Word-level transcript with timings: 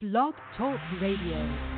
Blog 0.00 0.32
Talk 0.56 0.80
Radio. 0.98 1.69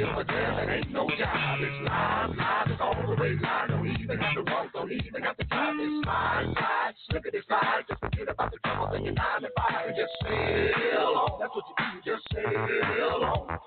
If 0.00 0.16
a 0.16 0.24
girl, 0.24 0.58
it 0.58 0.70
ain't 0.70 0.90
no 0.92 1.06
job. 1.18 1.60
It's 1.60 1.76
live, 1.84 2.30
live, 2.34 2.70
it's 2.70 2.80
all 2.80 2.96
the 3.06 3.20
way 3.20 3.36
live. 3.36 3.68
Don't 3.68 3.86
even 3.86 4.18
have 4.18 4.34
to 4.34 4.50
walk, 4.50 4.72
don't 4.72 4.90
even 4.90 5.22
have 5.22 5.36
to 5.36 5.44
drive. 5.44 5.76
It's 5.76 6.04
slide, 6.04 6.54
slide, 6.56 6.94
slippity 7.10 7.40
slide. 7.46 7.82
Just 7.86 8.00
forget 8.00 8.28
about 8.30 8.50
the 8.50 8.58
trouble 8.64 8.88
that 8.92 9.04
you're 9.04 9.12
nine 9.12 9.42
to 9.42 9.50
five 9.54 9.88
and 9.88 9.96
just 9.96 10.10
sail 10.24 11.04
on. 11.04 11.38
That's 11.38 11.54
what 11.54 11.64
you 11.68 11.74
do, 11.84 12.16
just 12.16 12.24
sail 12.32 13.20
on. 13.28 13.58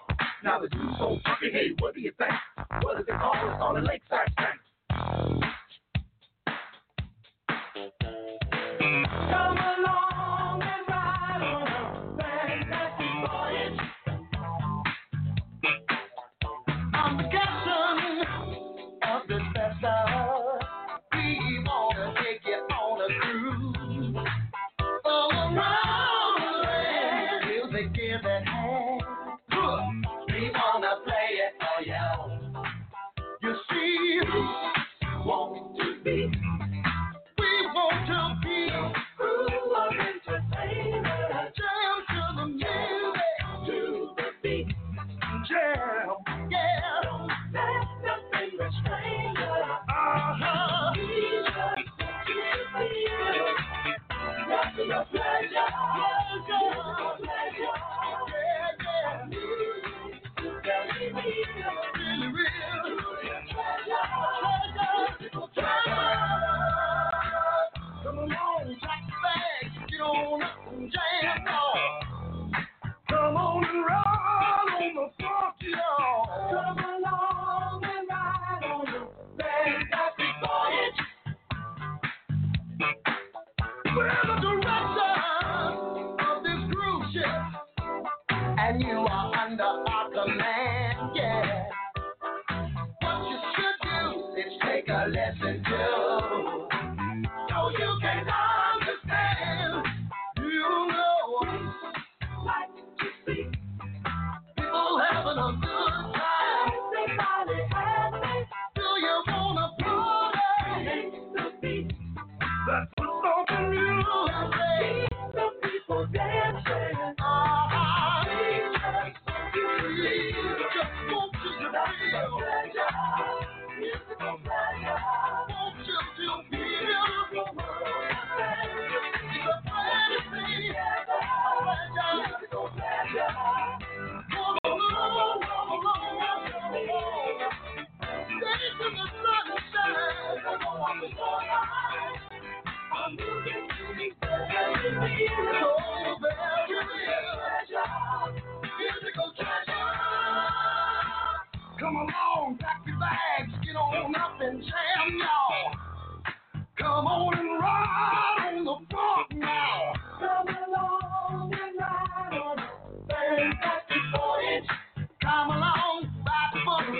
Now 0.44 0.60
the 0.60 0.70
dude's 0.70 0.98
so 0.98 1.20
fucking 1.24 1.52
hey, 1.54 1.70
what 1.78 1.94
do 1.94 2.02
you 2.02 2.12
think? 2.18 2.34
What 2.82 3.00
is 3.00 3.06
it 3.08 3.14
called? 3.14 3.38
It's 3.38 3.58
called 3.60 3.78
a 3.78 3.82
lakeside 3.82 4.34
stank. 4.34 4.58
Come 8.82 9.58
along. 9.58 9.93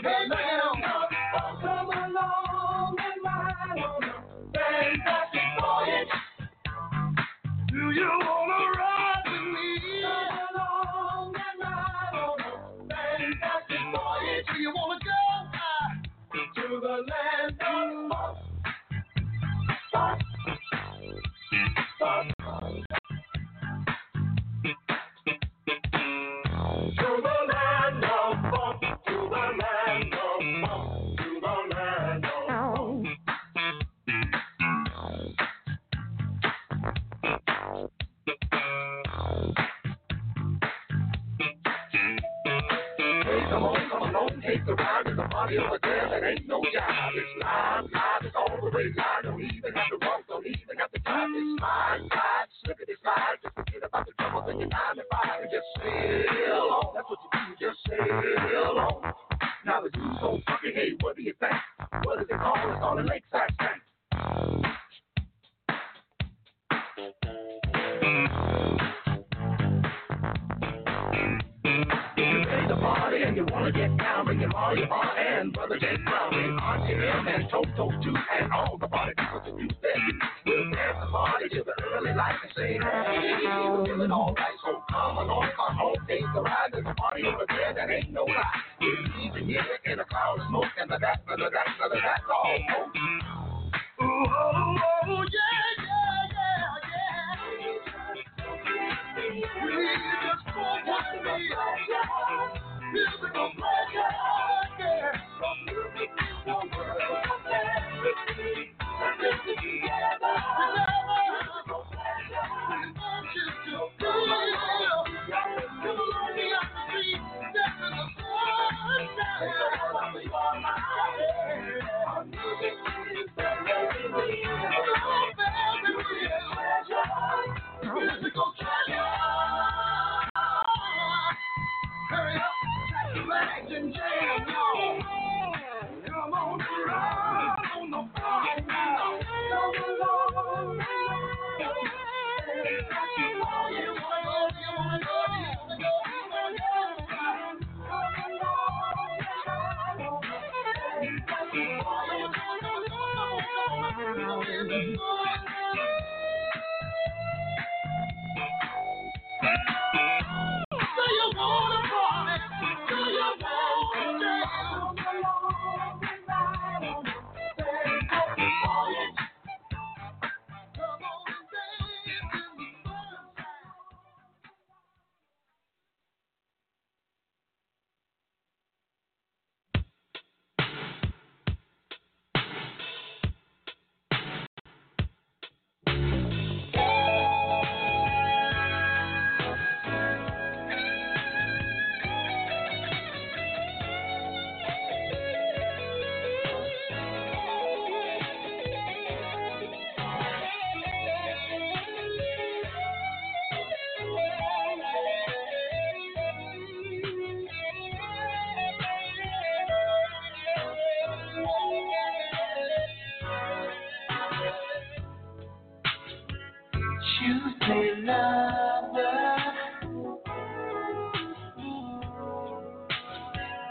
Amen. 0.06 0.33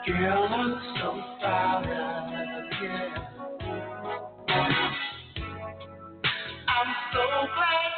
Girl, 0.06 0.48
I'm 0.50 0.80
so 0.98 1.12
proud 1.40 1.84
of 1.84 2.82
you. 2.82 2.90
I'm 6.68 6.94
so 7.12 7.24
glad 7.54 7.91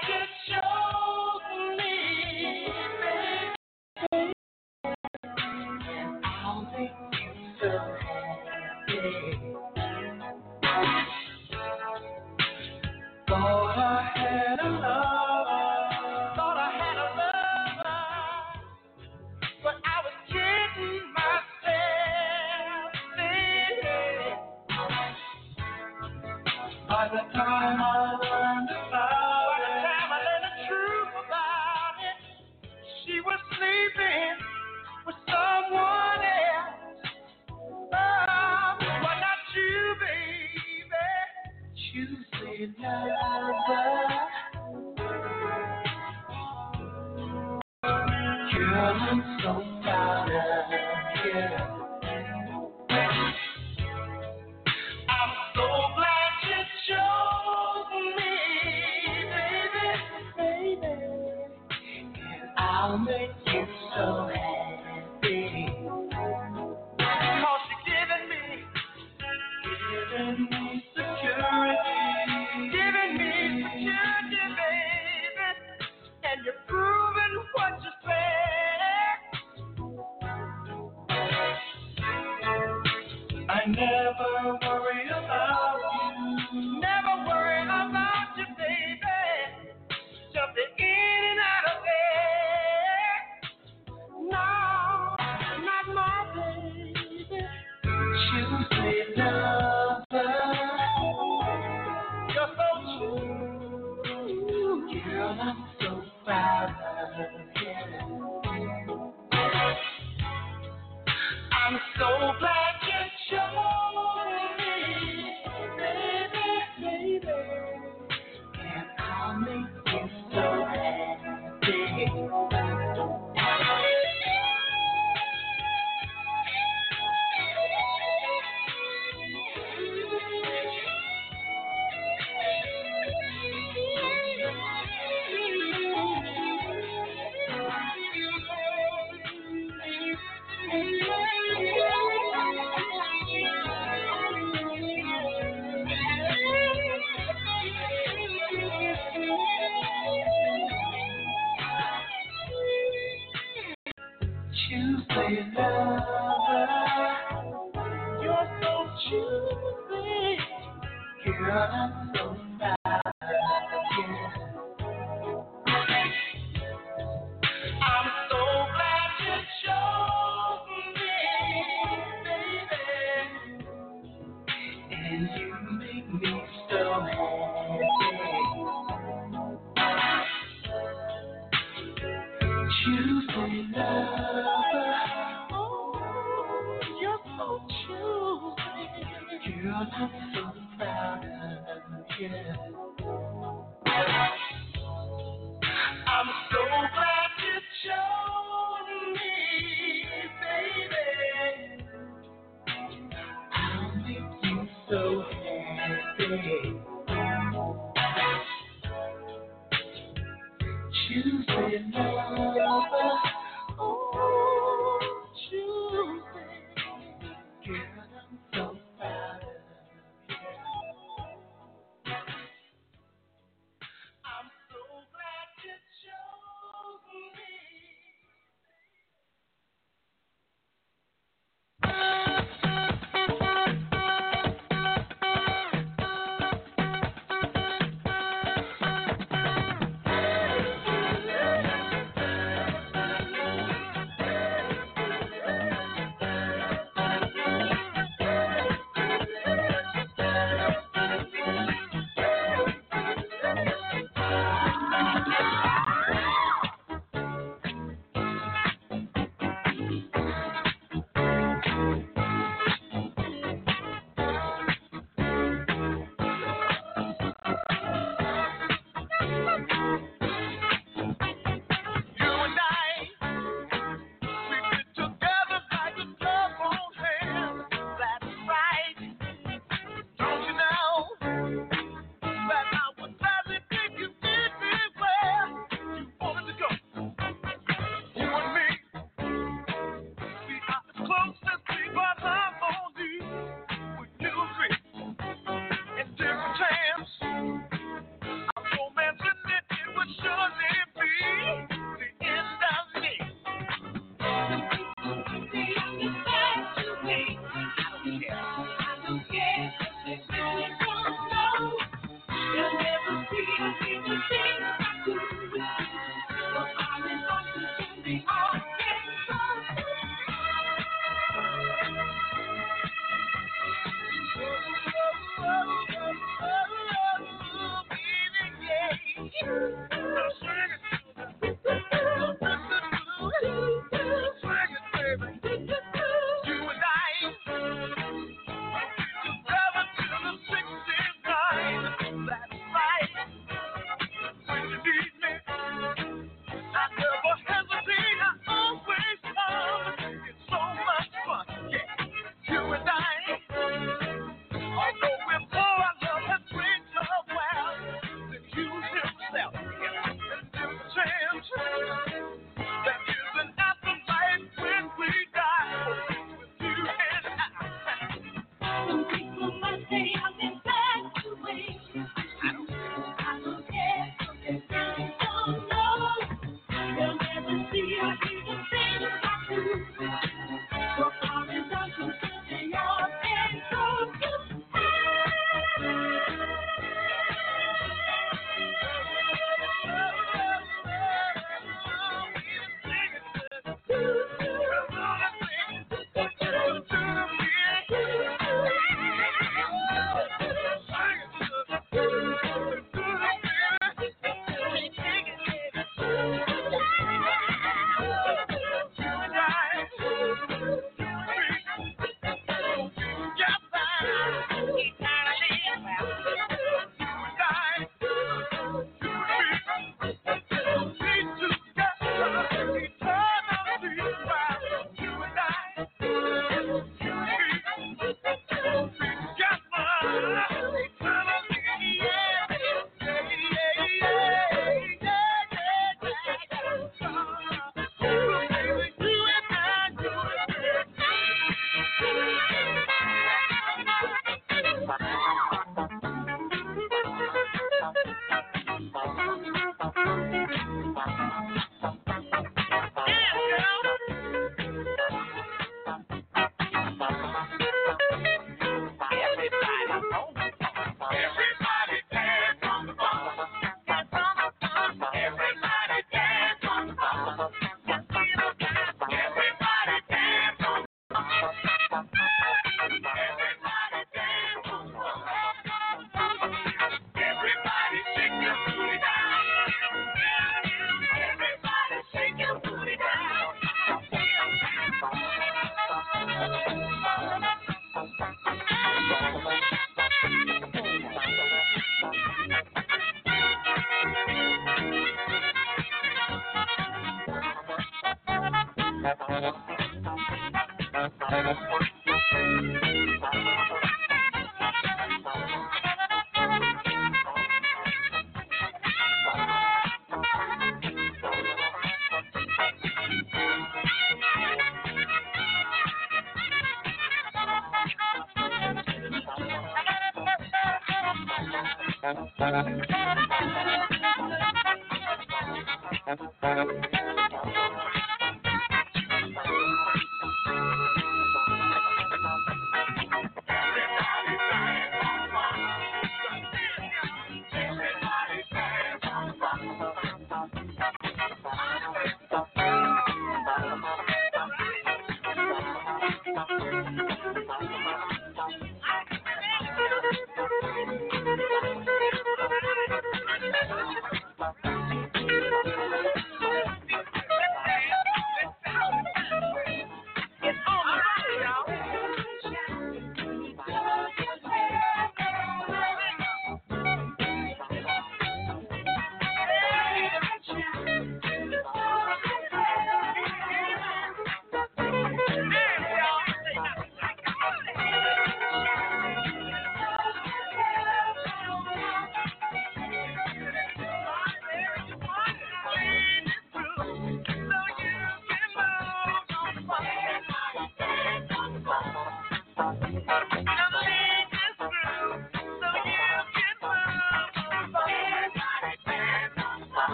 you 211.15 211.45
say 211.49 211.85
no. 211.93 212.84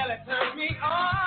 It 0.00 0.04
really 0.04 0.16
turns 0.24 0.56
me 0.56 0.68
on. 0.82 1.19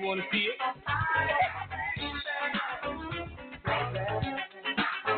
you 0.00 0.06
want 0.06 0.20
to 0.20 0.26
see 0.32 0.48
it. 0.48 0.56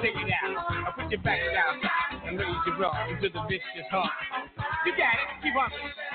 Take 0.03 0.17
it 0.17 0.33
out. 0.43 0.67
I'll 0.87 0.93
put 0.93 1.11
your 1.11 1.21
back 1.23 1.39
down 1.55 1.81
and 2.27 2.39
raise 2.39 2.49
your 2.67 2.77
bra 2.77 3.09
into 3.09 3.29
the 3.29 3.43
vicious 3.49 3.89
heart. 3.91 4.11
You 4.85 4.93
got 4.93 5.15
it. 5.15 5.43
Keep 5.43 5.57
on. 5.57 6.12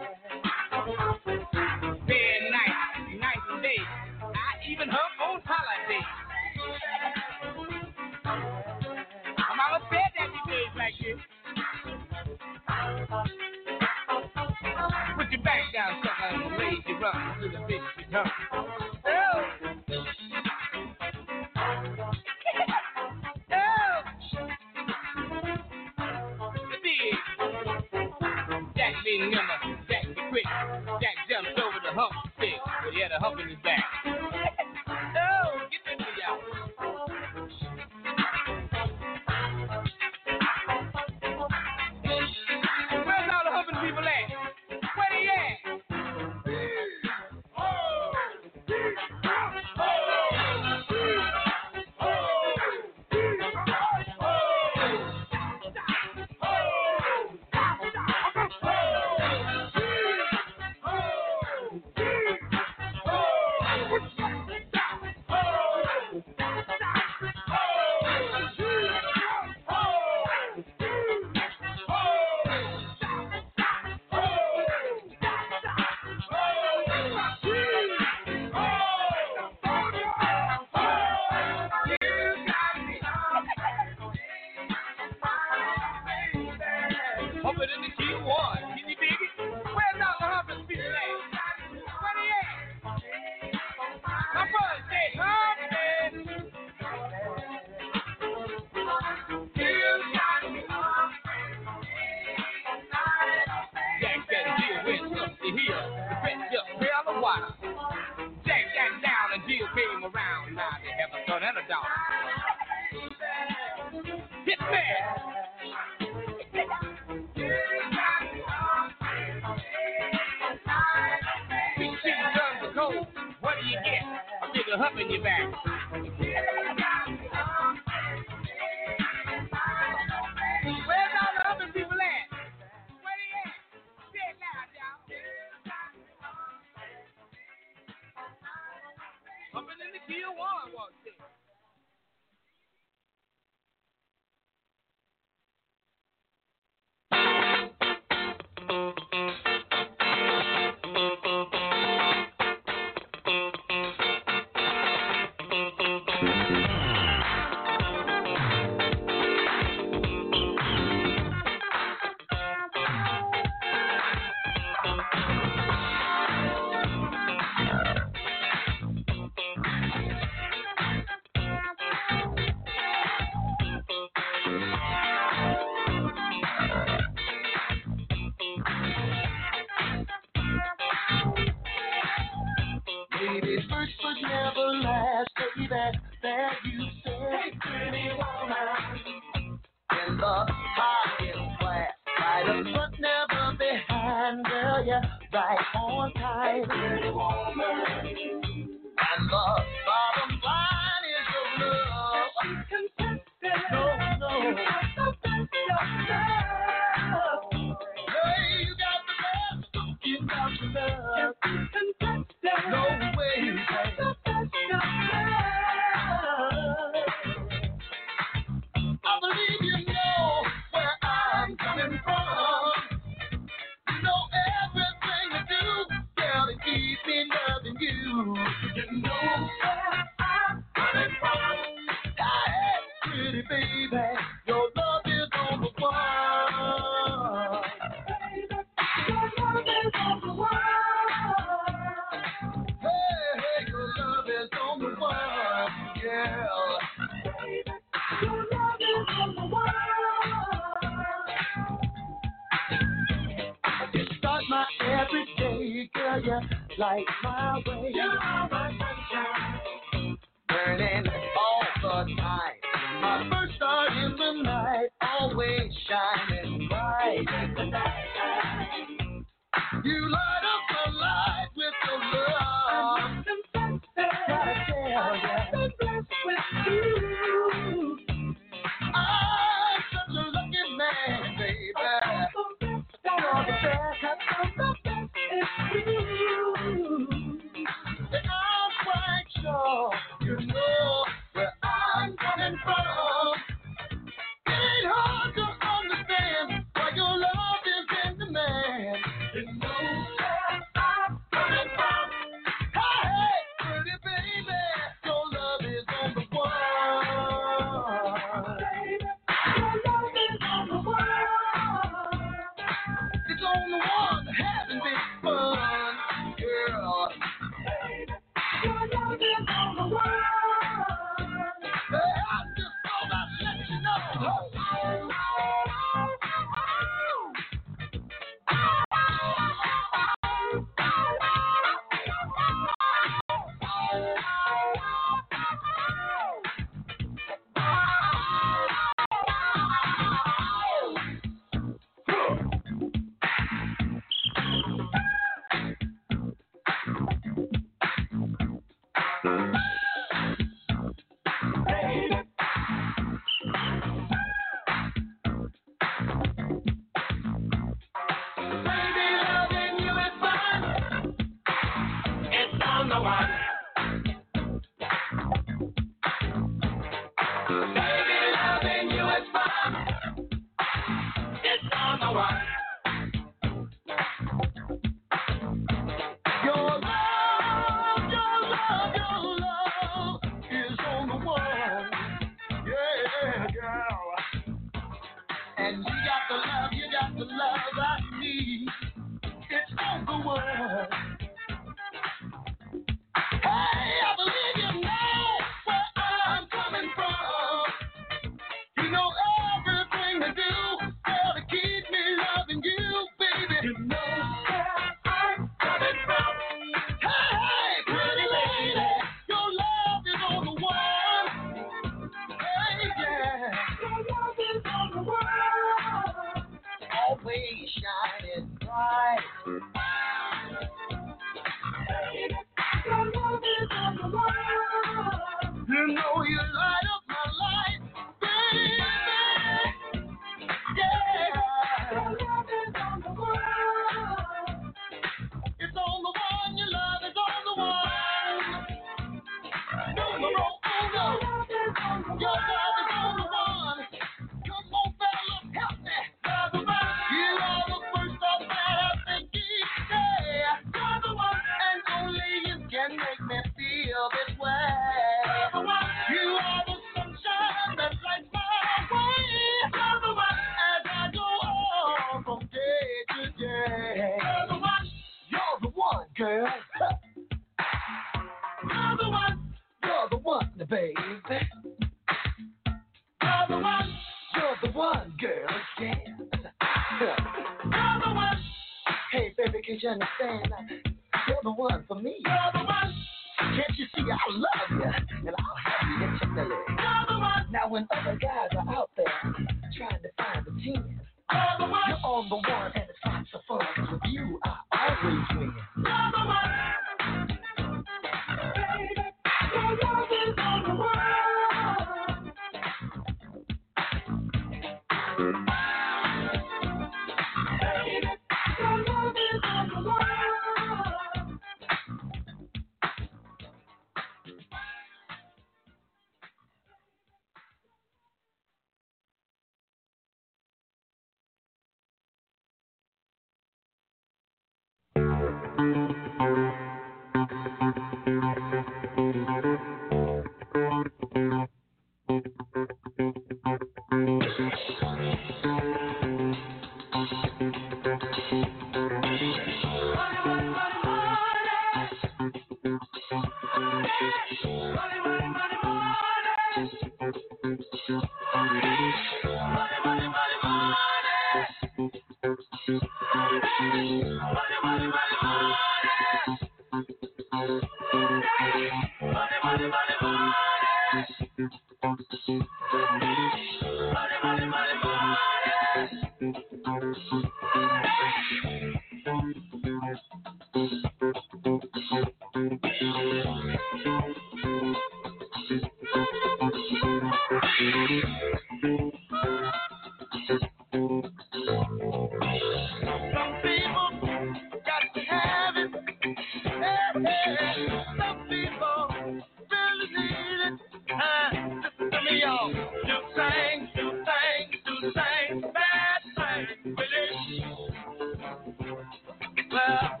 Well, 599.51 600.00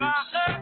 many 0.00 0.61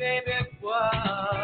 baby. 0.00 0.32
Whoa. 0.62 1.39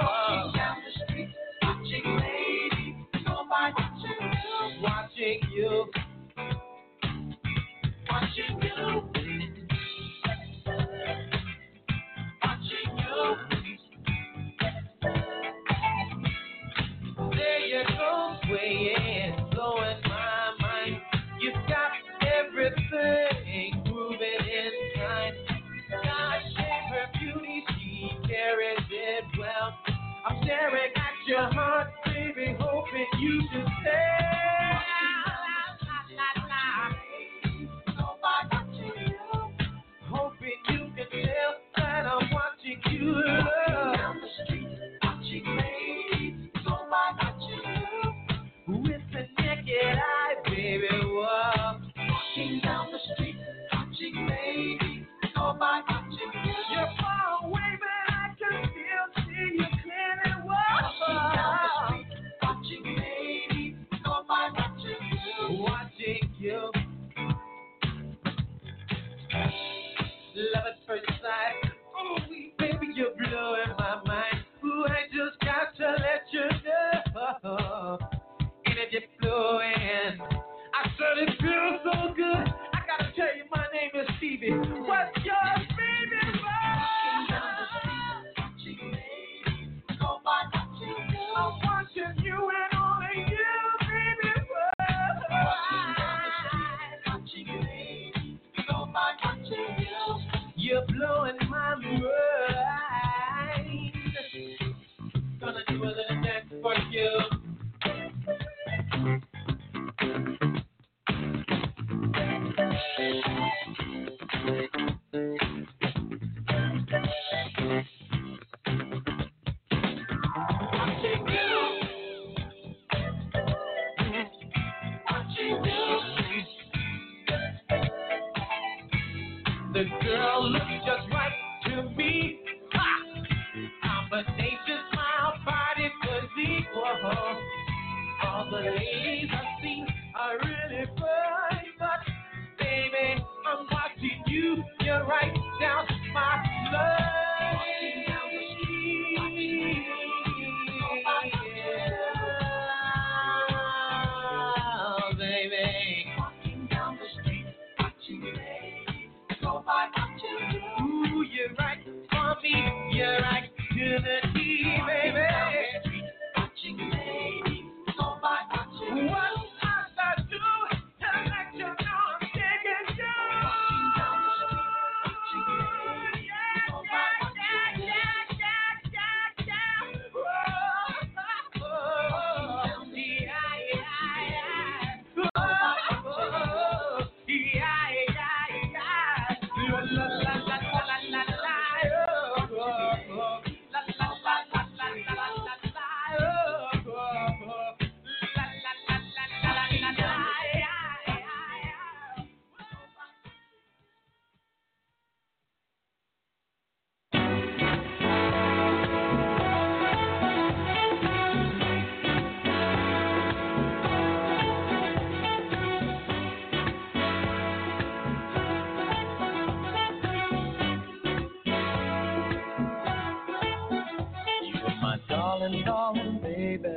darling, 225.46 225.64
darling 225.64 226.20
baby. 226.22 226.68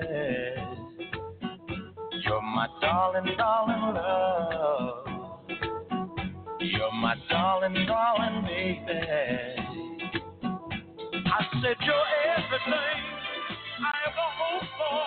You're 2.23 2.41
my 2.41 2.67
darling, 2.81 3.35
darling 3.37 3.95
love. 3.95 5.07
You're 6.59 6.91
my 6.93 7.15
darling, 7.29 7.85
darling 7.87 8.43
baby. 8.43 9.01
I 11.25 11.45
said 11.61 11.77
you're 11.81 12.09
everything 12.37 12.99
I 13.79 13.91
ever 14.05 14.27
hoped 14.37 14.71
for 14.77 15.01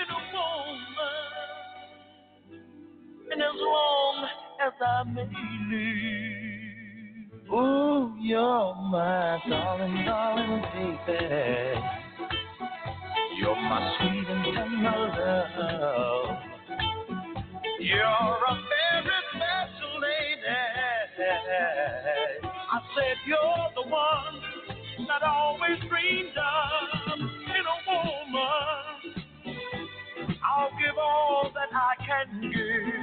in 0.00 0.08
a 0.08 0.20
woman. 0.32 1.28
And 3.32 3.40
as 3.42 3.56
long 3.56 4.16
as 4.66 4.72
I 4.80 5.04
may 5.04 5.28
live, 5.70 7.42
oh, 7.52 8.14
you're 8.18 8.74
my 8.90 9.38
darling, 9.48 10.04
darling 10.06 10.62
baby 11.06 11.97
my 13.62 13.96
sweet 13.98 14.28
and 14.28 14.44
tender 14.44 15.78
love. 15.80 16.36
You're 17.80 18.38
a 18.48 18.54
very 18.54 19.18
special 19.34 20.00
lady. 20.00 20.56
I 22.72 22.80
said 22.94 23.16
you're 23.26 23.68
the 23.74 23.82
one 23.90 24.36
that 25.08 25.22
always 25.22 25.78
dreamed 25.88 26.36
of 26.38 27.18
in 27.20 27.64
a 27.66 27.78
woman. 27.88 29.24
I'll 30.44 30.70
give 30.78 30.98
all 30.98 31.50
that 31.54 31.70
I 31.74 31.94
can 32.06 32.28
give. 32.52 32.94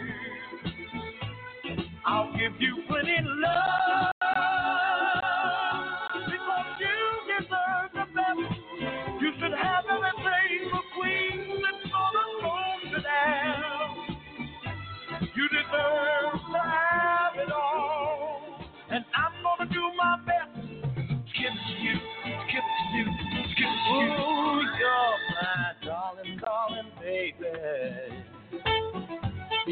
I'll 2.05 2.31
give 2.33 2.61
you 2.61 2.83
plenty 2.87 3.17
love. 3.23 4.14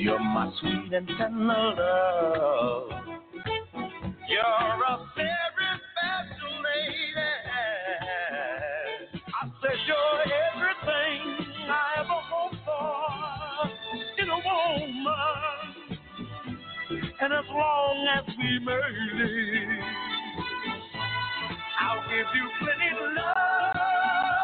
You're 0.04 0.20
my 0.20 0.52
sweet 0.60 0.94
and 0.94 1.08
tender 1.18 1.48
love. 1.48 2.90
You're 4.28 4.44
a 4.44 5.08
very 5.16 5.70
special 5.96 6.54
lady. 6.60 7.16
I 9.30 9.48
said 9.62 9.80
you're 9.88 10.22
everything 10.44 11.22
I 11.70 11.72
ever 12.00 12.20
hoped 12.28 12.60
for 12.66 14.22
in 14.22 14.28
a 14.30 14.36
woman. 14.36 15.08
And 17.22 17.32
as 17.32 17.46
long 17.50 18.08
as 18.18 18.26
we 18.38 18.60
marry, 18.60 19.70
I'll 21.80 22.04
give 22.10 22.28
you 22.36 22.50
plenty 22.60 22.90
of 22.92 23.14
love. 23.16 24.43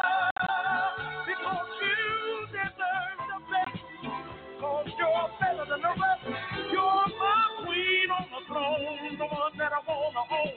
that 9.60 9.72
I 9.72 9.80
want 9.86 10.14
to 10.16 10.24
own 10.34 10.56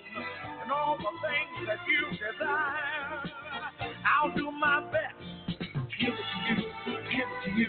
and 0.63 0.71
all 0.71 0.95
the 0.97 1.03
things 1.03 1.67
that 1.67 1.79
you 1.91 2.07
desire. 2.15 3.19
I'll 4.07 4.31
do 4.33 4.49
my 4.49 4.79
best. 4.91 5.19
Give 5.99 6.13
it 6.13 6.17
to 6.23 6.39
you, 6.47 6.55
give 7.11 7.27
it 7.27 7.43
to 7.43 7.49
you, 7.51 7.67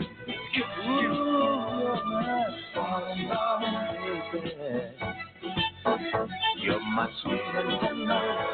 give 0.54 0.62
it 0.62 0.82
to 0.84 0.90
you. 1.02 1.10
Ooh, 1.10 1.94
you're 6.62 6.80
my 6.80 7.06
sweet 7.22 7.40
and 7.56 7.80
tender. 7.80 8.53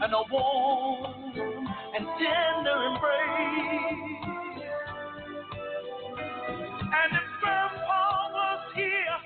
and 0.00 0.12
a 0.12 0.22
warm 0.30 1.34
and 1.34 2.06
tender 2.06 2.78
embrace. 2.86 4.22
And 6.80 7.12
if 7.12 7.26
Grandpa 7.40 8.30
was 8.32 8.62
here, 8.76 9.18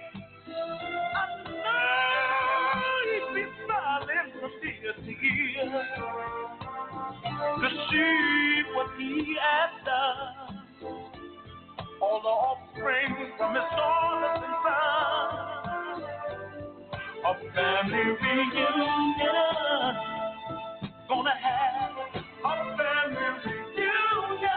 I 1.17 1.27
know 1.45 3.01
he'd 3.05 3.35
be 3.35 3.45
smiling 3.65 4.29
from 4.41 4.53
ear 4.65 4.93
to 4.95 5.11
ear 5.11 5.67
to 7.61 7.69
see 7.91 8.63
what 8.75 8.89
he 8.99 9.37
has 9.41 9.73
done. 9.85 10.63
All 12.01 12.21
the 12.23 12.29
offspring 12.29 13.13
from 13.37 13.55
his 13.55 13.65
daughters 13.77 14.43
and 14.45 14.57
sons. 14.65 16.05
A 17.25 17.35
family 17.55 18.17
reunion. 18.23 20.12
Gonna 21.13 21.31
have 21.43 21.99
a 22.45 22.79
family 22.79 23.29
reunion. 23.45 24.51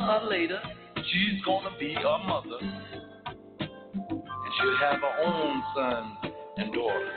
Uh, 0.06 0.20
later, 0.30 0.60
she's 0.94 1.42
gonna 1.44 1.70
be 1.80 1.92
a 1.96 2.18
mother, 2.28 2.60
and 2.60 3.70
she'll 4.56 4.76
have 4.78 5.00
her 5.00 5.14
own 5.24 5.62
son 5.74 6.16
and 6.58 6.72
daughter. 6.72 7.10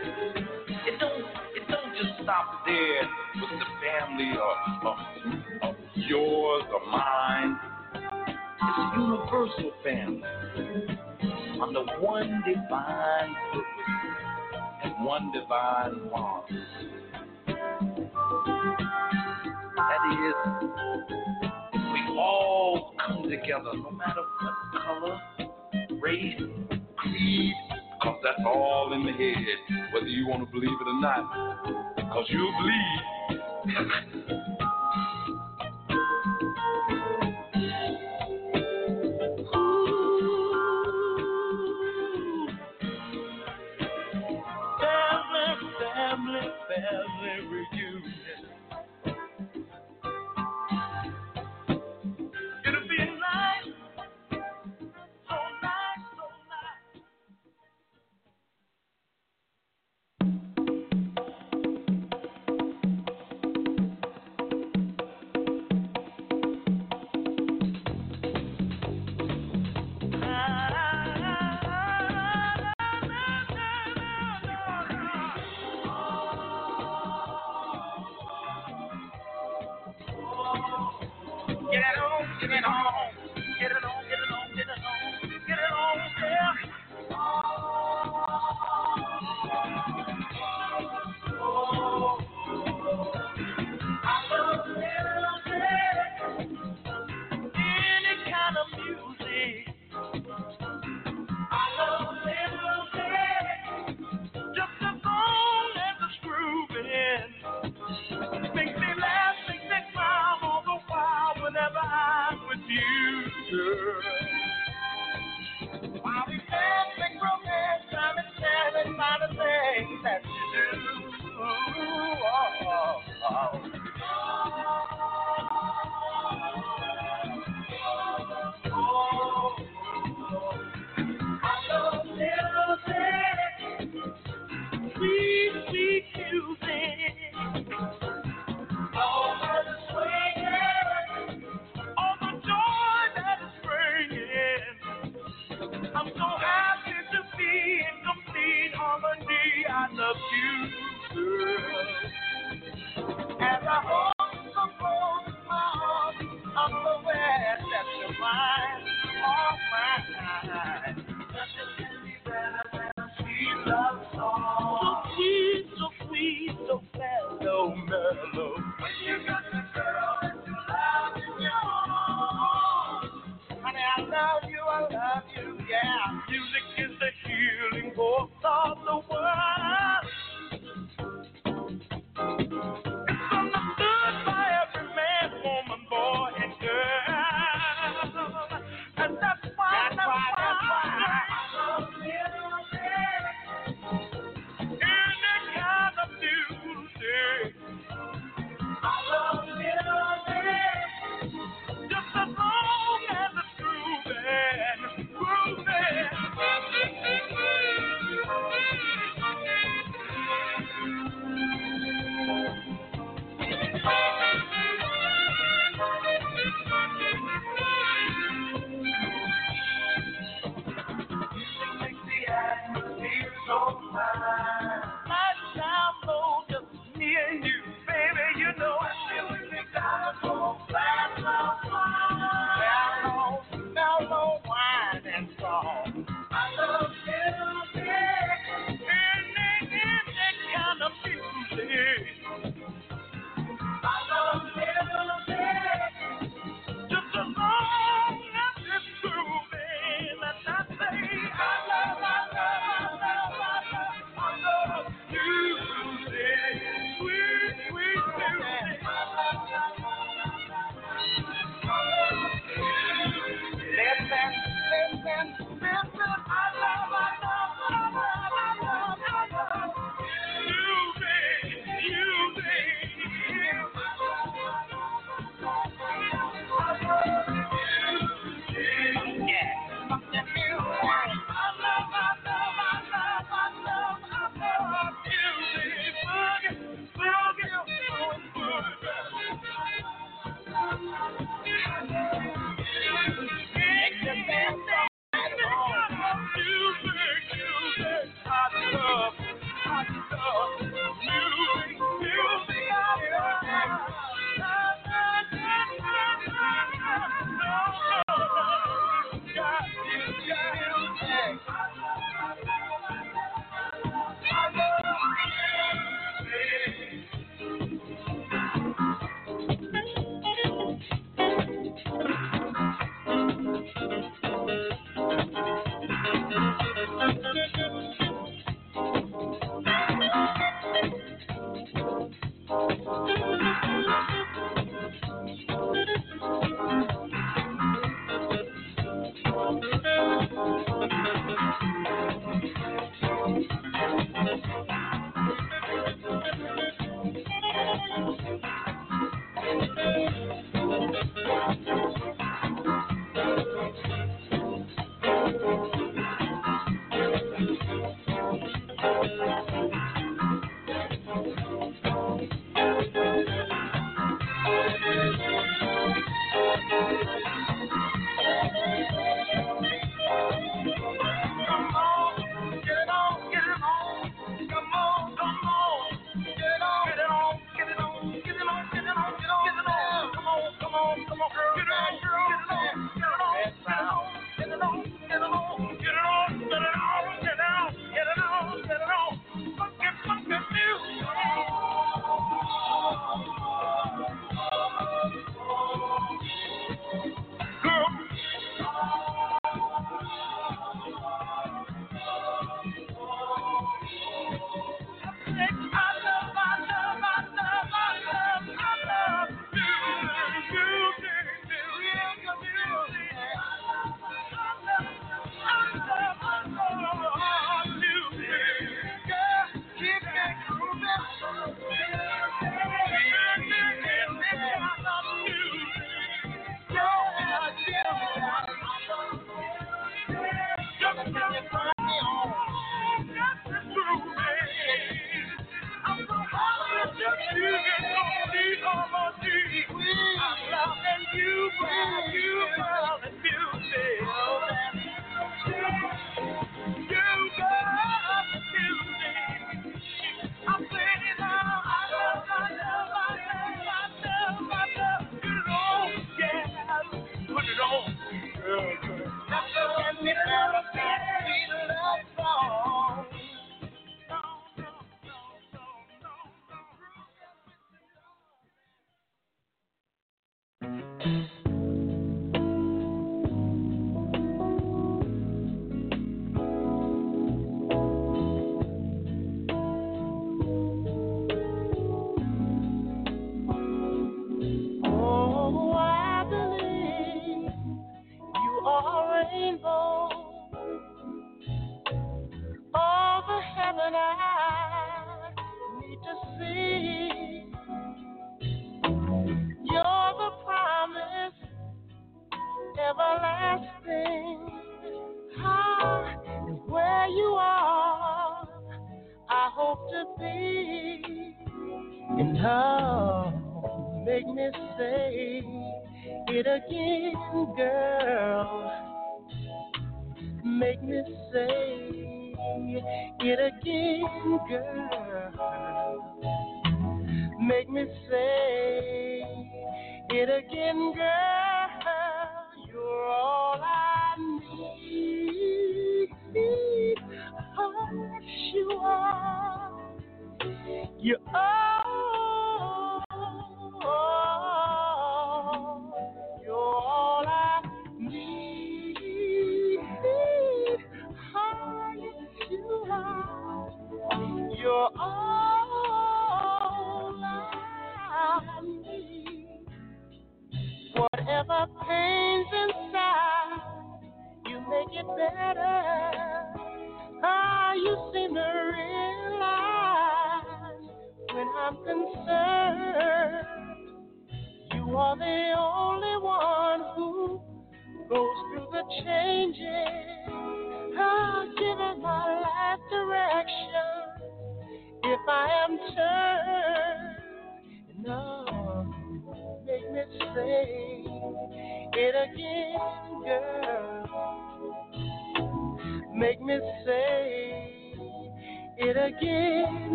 It 0.87 0.99
don't, 0.99 1.21
it 1.53 1.67
don't 1.69 1.95
just 1.95 2.23
stop 2.23 2.65
there 2.65 3.07
with 3.35 3.59
the 3.59 3.65
family 3.79 4.31
or, 4.35 4.55
or, 4.87 4.97
or 5.69 5.75
yours 5.93 6.63
or 6.73 6.81
mine. 6.89 7.59
It's 7.93 8.77
a 8.79 8.91
universal 8.99 9.71
family 9.83 10.23
under 11.61 11.83
one 12.01 12.41
divine 12.47 13.35
purpose 13.53 13.79
and 14.83 15.05
one 15.05 15.31
divine 15.31 16.09
father. 16.09 16.65
That 19.75 20.01
is, 20.11 20.35
all 22.19 22.93
come 23.07 23.23
together, 23.23 23.71
no 23.73 23.91
matter 23.91 24.21
what 24.41 24.83
color, 24.83 25.19
race, 26.01 26.35
creed, 26.97 27.53
because 27.99 28.19
that's 28.23 28.41
all 28.45 28.91
in 28.93 29.05
the 29.05 29.11
head, 29.13 29.93
whether 29.93 30.07
you 30.07 30.27
want 30.27 30.45
to 30.45 30.51
believe 30.51 30.69
it 30.69 30.87
or 30.87 31.01
not. 31.01 31.95
Because 31.95 32.25
you'll 32.29 32.53
bleed. 32.61 34.45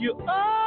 You 0.00 0.14
are. 0.26 0.59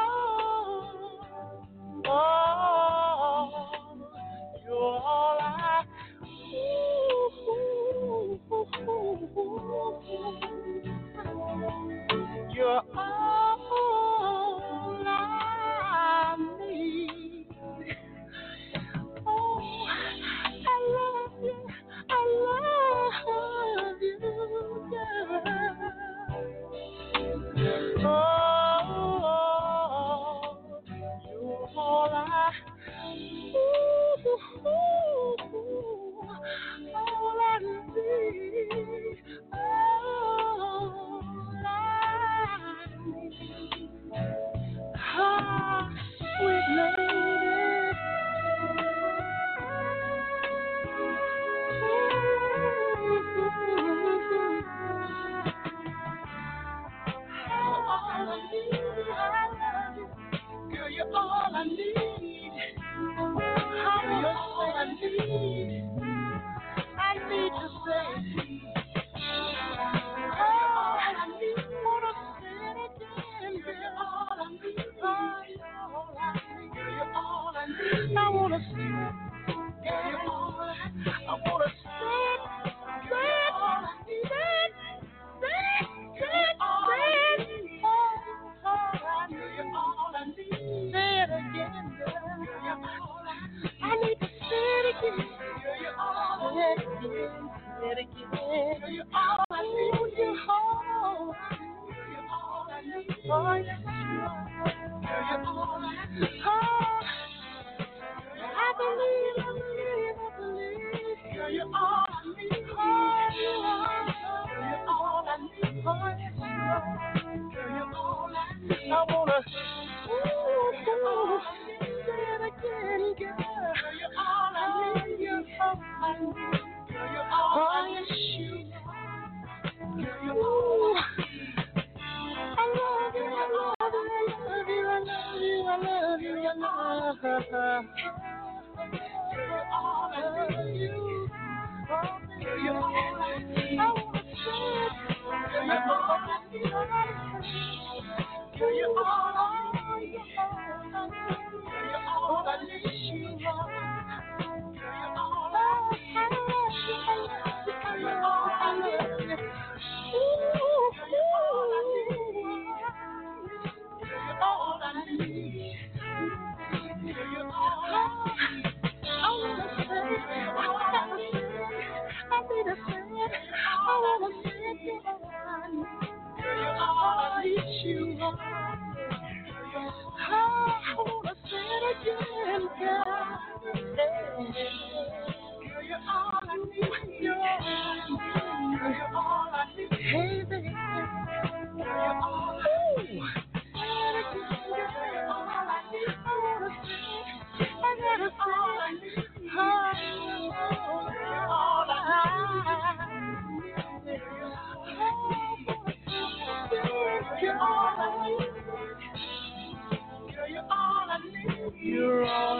You're 211.83 212.23
all 212.23 212.52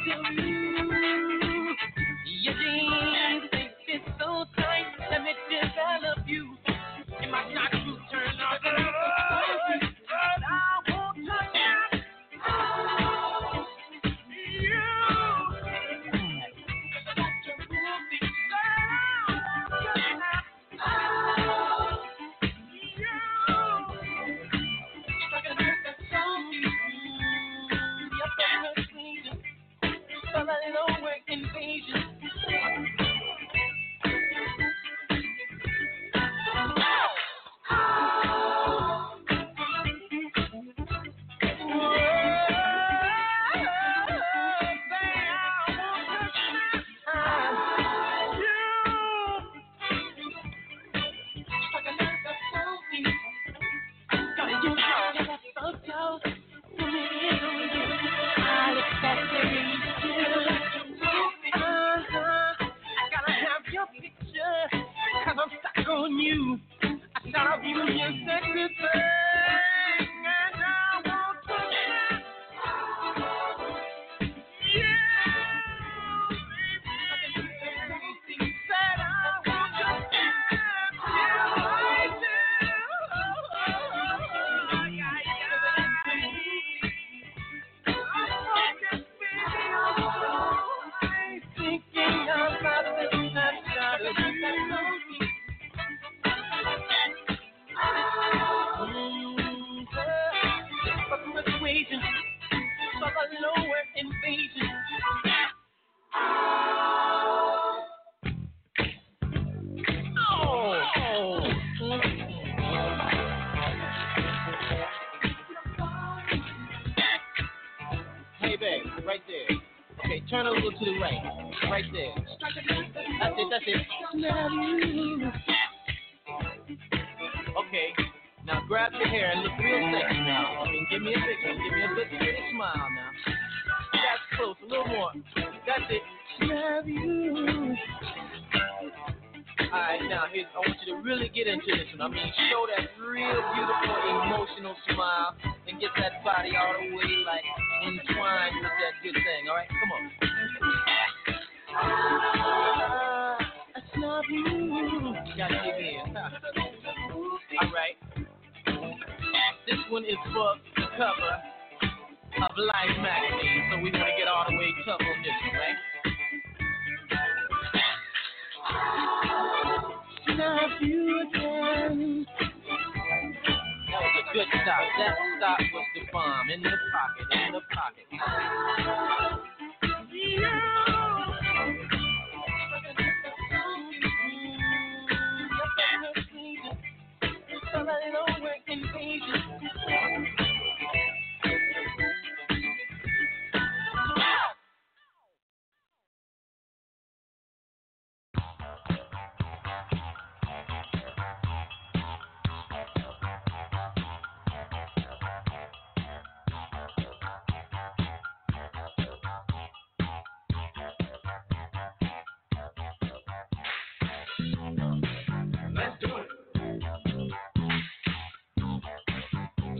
to 0.00 0.42
you. 0.42 0.51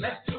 left 0.03 0.32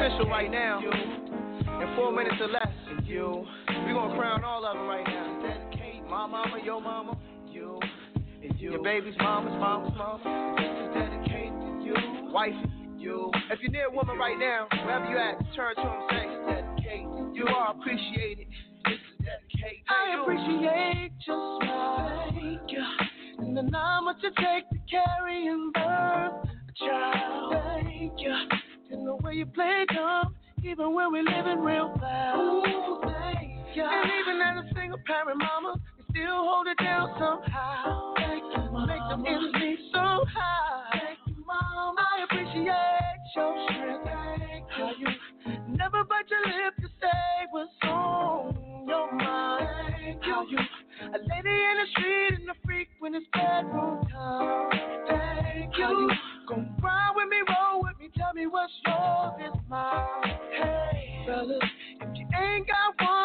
official 0.00 0.30
right 0.30 0.50
now. 0.50 0.80
In 0.80 1.96
four 1.96 2.12
minutes 2.12 2.36
or 2.40 2.48
less, 2.48 2.68
you. 3.04 3.44
We 3.86 3.92
gonna 3.92 4.16
crown 4.16 4.44
all 4.44 4.64
of 4.64 4.76
them 4.76 4.86
right 4.86 5.04
now. 5.06 5.26
My 6.08 6.26
mama, 6.26 6.56
your 6.64 6.80
mama, 6.80 7.16
you. 7.50 7.78
you. 8.58 8.72
Your 8.72 8.82
baby's 8.82 9.14
mama's 9.18 9.52
mama's 9.60 9.92
mama. 9.96 10.22
You. 11.84 11.94
Wife, 12.32 12.54
you. 12.96 13.30
If 13.50 13.60
you're 13.60 13.70
near 13.70 13.86
a 13.86 13.90
woman 13.90 14.16
right 14.18 14.38
now, 14.38 14.66
wherever 14.84 15.06
you 15.06 15.18
at, 15.18 15.38
turn 15.54 15.74
to 15.76 15.82
them 15.82 15.92
and 16.08 16.10
say, 16.10 16.54
dedicate. 16.54 17.06
You 17.34 17.46
are 17.46 17.74
appreciated. 17.76 18.46
This 18.84 18.94
is 18.94 19.26
dedicated. 19.26 19.84
I 19.88 20.20
appreciate 20.20 21.12
your 21.26 21.60
smile 21.62 22.10
and 23.38 23.56
the 23.56 23.62
number 23.62 24.14
to 24.14 24.30
take 24.30 24.68
to 24.70 24.78
carry 24.90 25.46
and 25.46 25.72
birth 25.72 26.48
a 26.68 26.88
child. 26.88 27.54
Thank 27.82 28.12
you 28.18 28.69
where 29.30 29.38
you 29.38 29.46
play 29.46 29.86
dumb, 29.94 30.34
even 30.64 30.92
when 30.92 31.12
we're 31.12 31.22
living 31.22 31.62
real 31.62 31.94
fast. 32.00 32.36
Ooh, 32.36 32.98
thank 33.04 33.76
you. 33.76 33.84
And 33.86 34.10
even 34.18 34.42
as 34.42 34.64
a 34.64 34.74
single 34.74 34.98
parent 35.06 35.38
mama, 35.38 35.78
you 35.98 36.04
still 36.10 36.42
hold 36.42 36.66
it 36.66 36.76
down 36.82 37.14
somehow. 37.14 38.14
Thank 38.16 38.42
you, 38.42 38.72
mama. 38.72 38.86
Make 38.88 38.98
the 39.06 39.30
ends 39.30 39.54
meet 39.54 39.78
somehow. 39.94 40.82
Thank 40.90 41.18
you, 41.28 41.44
mama. 41.46 42.02
I 42.02 42.24
appreciate 42.24 43.22
your 43.36 43.54
strength. 43.70 44.02
Thank 44.02 44.66
you. 44.76 44.84
How 44.84 44.92
you 44.98 45.76
never 45.78 46.02
bite 46.02 46.26
your 46.26 46.42
lip 46.50 46.74
to 46.80 46.88
say 46.98 47.46
what's 47.52 47.70
on 47.84 48.84
your 48.88 49.12
mind. 49.12 49.68
Thank 49.94 50.24
How 50.24 50.42
you. 50.42 50.58
A 51.06 51.18
lady 51.22 51.54
in 51.54 51.76
the 51.78 51.86
street 51.92 52.34
and 52.34 52.50
a 52.50 52.54
freak 52.66 52.88
when 52.98 53.14
it's 53.14 53.26
bedroom 53.32 54.04
time. 54.10 54.70
Thank 55.06 55.78
you. 55.78 55.84
How 55.84 55.90
you. 55.92 56.10
Gonna 56.48 56.74
ride 56.82 57.12
with 57.14 57.28
me, 57.28 57.36
roll 57.46 57.82
with 57.82 57.89
me 58.40 58.46
what's 58.46 58.72
yours 58.86 59.52
is 59.52 59.60
mine. 59.68 60.38
Hey, 60.56 61.24
fellas, 61.26 61.58
if 62.00 62.18
you 62.18 62.26
ain't 62.34 62.66
got 62.66 63.06
one. 63.06 63.19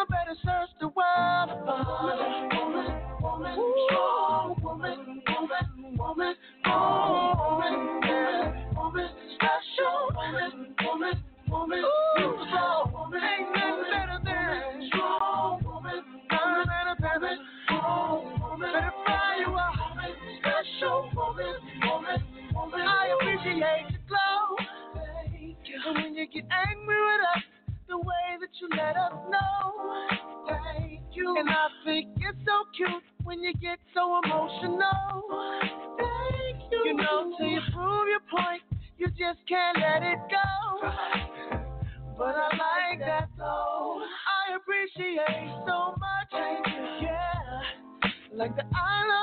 Angry 26.50 27.00
with 27.02 27.22
us, 27.36 27.42
the 27.88 27.98
way 27.98 28.36
that 28.40 28.50
you 28.60 28.68
let 28.76 28.96
us 28.96 29.12
know. 29.30 30.06
Thank 30.48 31.00
you. 31.12 31.36
And 31.38 31.48
I 31.48 31.68
think 31.84 32.08
it's 32.16 32.38
so 32.44 32.64
cute 32.76 33.02
when 33.24 33.42
you 33.42 33.52
get 33.54 33.78
so 33.94 34.20
emotional. 34.24 35.24
Thank 35.98 36.70
you. 36.70 36.82
You 36.86 36.94
know, 36.94 37.32
till 37.36 37.46
you 37.46 37.60
prove 37.72 38.08
your 38.08 38.20
point, 38.30 38.62
you 38.98 39.08
just 39.08 39.40
can't 39.48 39.78
let 39.78 40.02
it 40.02 40.18
go. 40.30 40.90
But 42.18 42.34
I 42.36 42.48
like 42.88 43.00
that 43.00 43.28
though. 43.36 44.00
I 44.02 44.56
appreciate 44.56 45.50
so 45.66 45.94
much. 45.98 46.32
Yeah. 47.02 47.62
Like 48.32 48.56
the 48.56 48.64
island. 48.74 49.15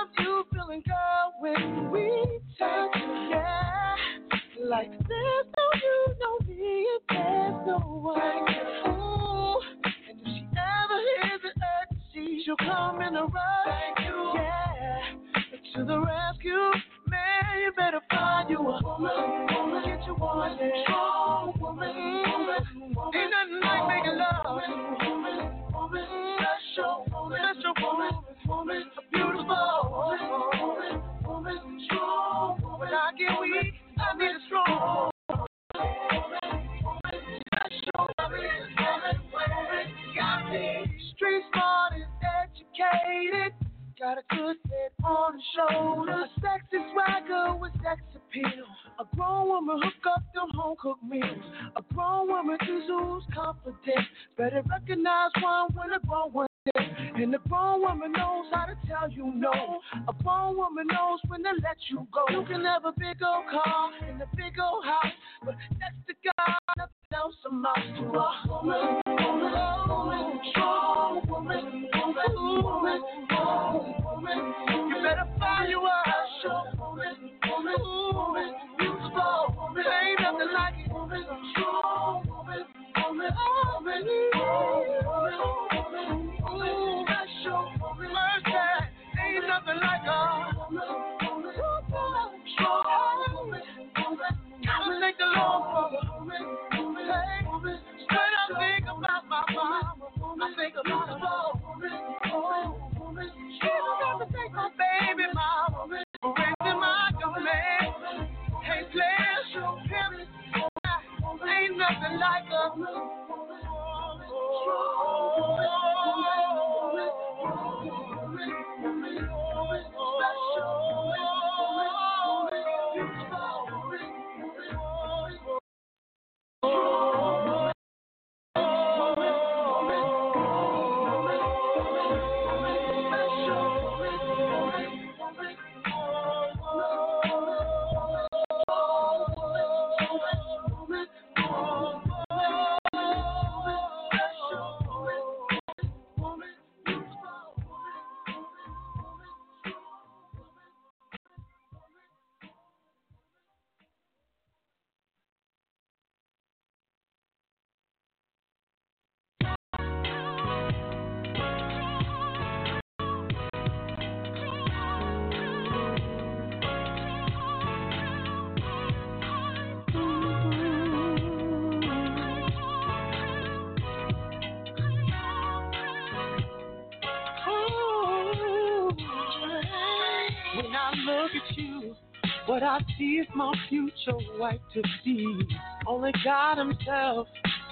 What 182.53 182.61
I 182.61 182.81
see 182.99 183.15
is 183.15 183.27
my 183.33 183.51
future 183.67 184.15
white 184.37 184.61
to 184.75 184.83
be. 185.03 185.47
Only 185.87 186.11
God 186.23 186.59
Himself 186.59 187.27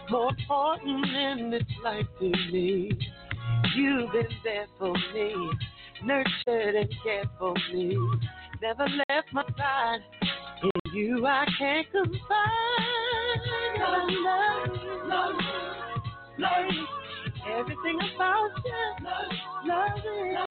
more 0.09 0.31
important 0.31 1.05
in 1.05 1.51
this 1.51 1.61
life 1.83 2.07
to 2.19 2.31
me. 2.51 2.89
You've 3.75 4.11
been 4.11 4.25
there 4.43 4.65
for 4.79 4.91
me, 5.13 5.51
nurtured 6.03 6.73
and 6.73 6.89
cared 7.03 7.29
for 7.37 7.53
me. 7.71 7.95
Never 8.59 8.87
left 9.07 9.31
my 9.31 9.43
side. 9.55 9.99
In 10.63 10.93
you 10.95 11.27
I 11.27 11.45
can't 11.59 11.85
confide. 11.91 12.17
I 13.77 14.07
love, 14.25 14.77
love, 15.05 15.35
love, 16.39 16.65
you. 16.71 16.87
Everything 17.51 17.99
about 18.15 18.49
you, 18.65 19.05
love, 19.05 19.31
love 19.67 20.01
it. 20.03 20.50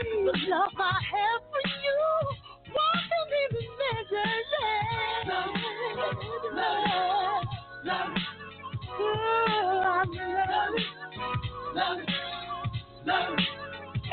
love 0.47 0.71
I 0.77 0.93
have 1.11 1.41
for 1.51 1.61
you. 1.83 1.99
Love, 6.53 6.77
love, 7.83 8.07
love, 9.73 10.07
love 10.07 10.75
it, 10.75 10.87
love 11.75 11.99
it, 11.99 12.09
love 13.05 13.33
it. 13.33 13.43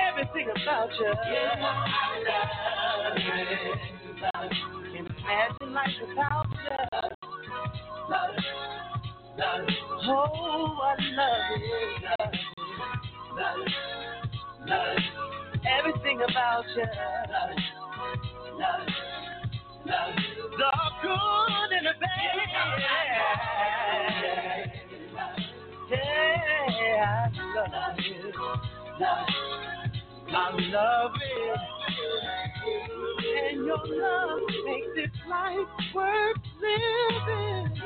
Everything 0.00 0.48
about 0.62 0.90
you. 0.98 1.06
Yeah, 1.06 1.60
I 1.60 2.18
love 2.28 3.16
it. 3.16 3.78
Imagine 4.98 5.72
life 5.74 5.96
without 6.08 6.46
you. 6.50 6.76
Love 8.10 8.34
it, 8.36 8.44
love 9.38 9.64
it. 9.68 9.74
Oh, 10.06 10.78
I 10.82 10.94
love 11.14 11.44
it, 11.50 11.62
love 12.04 12.32
it, 12.32 12.40
love 13.36 13.60
it. 13.66 13.72
Love 14.68 14.98
it. 14.98 15.17
Everything 16.08 16.30
about 16.30 16.64
you. 16.74 16.84
The 20.56 20.70
good 21.02 21.72
and 21.72 21.86
the 21.86 21.94
bad. 22.00 22.08
Yeah, 25.90 27.30
I 27.30 27.60
love 27.72 27.98
you. 28.00 28.32
I 30.30 30.50
love 30.52 31.12
it. 31.20 31.60
And 33.50 33.64
your 33.64 33.78
love 33.78 34.40
makes 34.66 34.88
this 34.94 35.10
life 35.28 35.68
worth 35.94 36.36
living. 36.60 37.80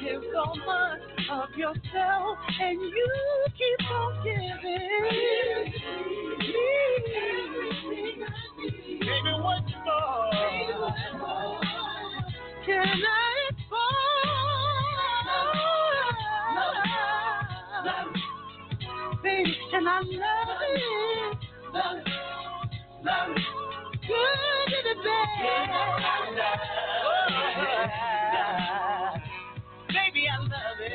Give 0.00 0.22
so 0.32 0.44
much 0.64 1.00
of 1.30 1.56
yourself, 1.56 2.38
and 2.60 2.80
you 2.80 3.12
keep 3.56 3.90
on 3.90 4.24
giving. 4.24 5.72
Baby, 9.00 9.32
what 9.42 9.64
more? 9.84 10.92
Can 12.64 12.86
I? 12.86 13.26
Baby, 19.22 19.56
and 19.72 19.88
I 19.88 20.00
love 20.00 20.60
it. 20.70 21.45
Good 21.76 21.92
to 24.70 24.78
the 24.84 24.94
bad. 25.04 25.68
Baby, 29.88 30.22
I 30.28 30.38
love 30.40 30.80
it. 30.80 30.92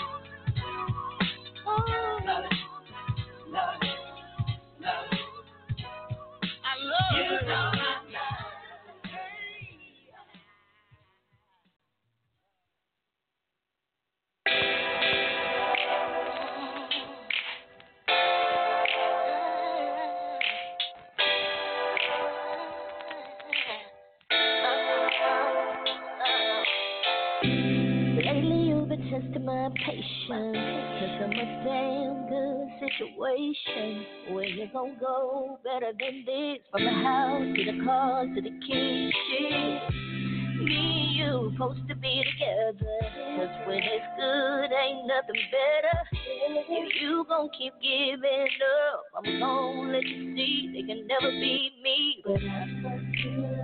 my 29.47 29.69
patience. 29.77 30.27
To 30.27 31.17
some 31.21 31.29
much 31.29 31.55
damn 31.63 32.27
good 32.27 32.67
situation. 32.83 34.05
Where 34.35 34.43
you 34.43 34.67
gon' 34.73 34.97
go 34.99 35.57
better 35.63 35.93
than 35.97 36.25
this? 36.25 36.59
From 36.69 36.83
the 36.83 36.91
house 36.91 37.47
to 37.55 37.71
the 37.71 37.85
car 37.85 38.25
to 38.25 38.41
the 38.41 38.51
kitchen. 38.67 39.79
Me 40.65 40.75
and 40.75 41.15
you 41.15 41.51
supposed 41.53 41.87
to 41.87 41.95
be 41.95 42.23
together. 42.27 42.99
Cause 43.37 43.55
when 43.67 43.79
it's 43.79 44.09
good, 44.19 44.69
ain't 44.75 45.07
nothing 45.07 45.41
better. 45.47 45.97
If 46.67 47.01
you 47.01 47.25
gon' 47.29 47.49
keep 47.57 47.71
giving 47.81 48.49
up, 48.91 49.05
I'm 49.15 49.39
gon' 49.39 49.93
let 49.93 50.03
you 50.03 50.35
see 50.35 50.71
they 50.73 50.93
can 50.93 51.07
never 51.07 51.31
be 51.31 51.71
me. 51.81 52.21
But 52.25 52.41
I 52.43 53.56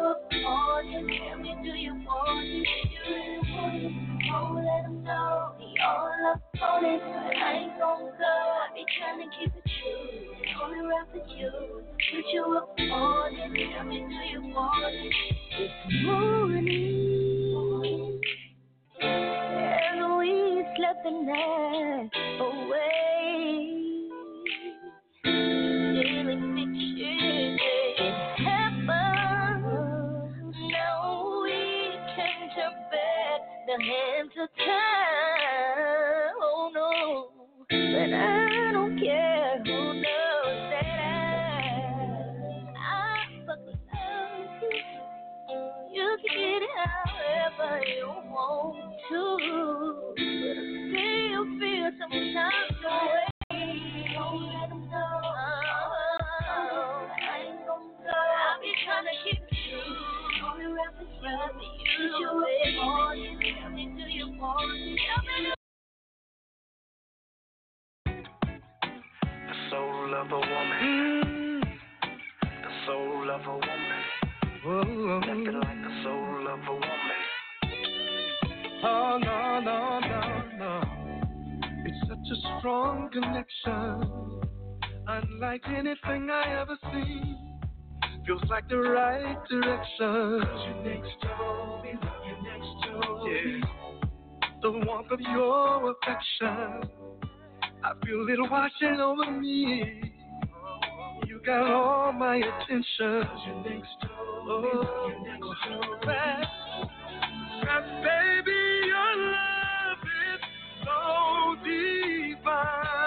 up. 0.00 0.30
Tell 0.30 1.38
me, 1.38 1.56
do 1.62 1.68
you 1.70 1.94
want 1.94 2.46
it? 2.46 2.66
Do 2.82 2.88
you 2.90 3.00
really 3.08 3.38
want 3.52 3.74
it? 3.74 4.10
Know 5.04 5.52
he 5.58 5.68
all 5.84 6.32
up. 6.32 6.40
I 6.62 6.64
ain't 7.54 7.78
gon' 7.78 8.12
go. 8.18 8.24
I 8.24 8.68
be 8.74 8.82
to 8.84 9.26
keep 9.38 9.52
it 9.56 9.64
true. 9.64 10.34
For 10.58 10.68
you. 11.36 11.52
Put 12.12 12.26
you 12.32 12.42
up. 12.56 12.76
Tell 12.76 13.84
me, 13.84 13.98
do 14.08 14.20
you 14.30 14.42
want 14.54 14.94
it? 14.94 15.12
Morning. 16.04 17.10
We 20.20 20.64
slept 20.76 21.00
the 21.04 21.10
night 21.10 22.10
away, 22.40 23.79
the 33.70 33.84
hands 33.84 34.32
of 34.42 34.48
time. 34.56 36.34
Oh 36.42 36.70
no, 36.74 37.30
but 37.68 38.12
I 38.12 38.72
don't 38.72 38.98
care 38.98 39.62
who 39.64 39.94
knows 39.94 40.60
that 40.72 40.98
I, 40.98 41.14
I 42.74 43.30
fucking 43.46 43.80
love 43.94 44.62
you. 44.62 44.74
You 45.94 46.08
can 46.18 46.36
get 46.36 46.62
it 46.66 46.76
however 46.82 47.80
you 47.86 48.06
want 48.32 48.76
to, 49.08 49.22
but 50.16 50.56
I 50.58 50.66
still 50.90 51.44
feel 51.60 51.90
some 52.00 52.10
kind 52.10 52.74
of 52.74 52.82
way. 53.06 53.28
Don't 54.14 54.42
let 54.50 54.70
know. 54.90 55.20
I 57.22 57.46
ain't 57.46 57.66
gon' 57.66 57.86
go. 58.02 58.10
I'll 58.10 58.60
be 58.60 58.72
trying 58.84 59.06
to 59.06 59.14
keep 59.22 59.42
true. 59.46 59.94
Only 60.50 60.66
The 62.00 62.08
soul 69.70 70.14
of 70.14 70.32
a 70.32 70.38
woman. 70.38 71.60
The 72.40 72.72
soul 72.86 73.30
of 73.30 73.42
a 73.42 73.52
woman. 73.52 74.02
Nothing 74.64 75.44
like 75.60 75.82
the 75.82 75.92
soul 76.02 76.48
of 76.48 76.60
a 76.60 76.72
woman. 76.72 77.20
Oh, 78.82 79.18
no, 79.22 79.60
no, 79.60 80.00
no, 80.00 80.20
no. 80.56 80.74
It's 81.84 82.00
such 82.08 82.28
a 82.32 82.36
strong 82.58 83.10
connection. 83.12 84.40
Unlike 85.06 85.68
anything 85.68 86.30
I 86.30 86.60
ever 86.62 86.78
seen 86.92 87.49
feels 88.30 88.50
like 88.50 88.68
the 88.68 88.76
right 88.76 89.36
direction. 89.48 89.88
Cause 89.98 90.66
you're 90.66 90.84
next 90.84 91.10
to 91.22 91.28
me, 91.82 91.90
you're 92.26 92.42
next 92.46 92.72
to 92.84 92.90
me. 93.24 93.62
The 94.62 94.70
warmth 94.70 95.10
of 95.10 95.20
your 95.20 95.90
affection, 95.92 96.90
I 97.82 97.92
feel 98.04 98.26
it 98.28 98.50
washing 98.50 99.00
over 99.00 99.30
me. 99.32 100.12
You 101.26 101.40
got 101.44 101.70
all 101.72 102.12
my 102.12 102.36
attention. 102.36 102.84
Cause 103.24 103.40
you're 103.46 103.62
next 103.64 103.88
to 104.02 104.06
me, 104.06 104.12
oh, 104.14 105.08
you're 105.08 105.22
next 105.26 105.46
to 105.64 106.06
me. 106.06 106.14
And 107.62 107.86
baby, 108.04 108.60
your 108.86 109.12
love 109.32 110.02
is 110.34 110.42
so 110.84 110.98
divine. 111.64 113.00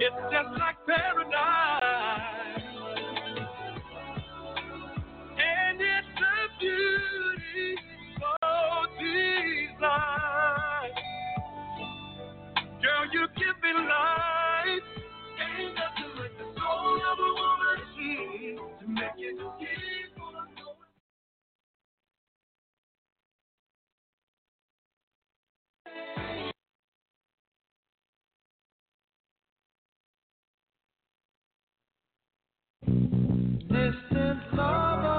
It's 0.00 0.20
just 0.32 0.58
like 0.58 0.76
paradise. 0.86 1.83
Ain't 13.66 13.76
nothing 15.74 16.10
like 16.18 16.38
the 16.38 16.44
soul 16.60 17.00
of 17.10 17.18
a 17.18 17.30
woman 17.40 17.78
to 18.80 18.88
make 18.88 19.18
it 19.18 19.38
keep 19.58 20.20
on 20.20 20.48
going. 20.56 20.90
Distant 33.68 34.54
lover. 34.54 35.13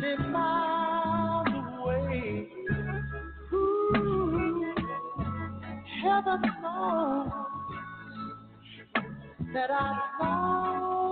many 0.00 0.16
miles 0.28 1.48
away. 1.80 2.48
Heaven 6.02 6.42
knows 6.62 7.30
that 9.54 9.70
I 9.70 9.98
love. 10.20 11.07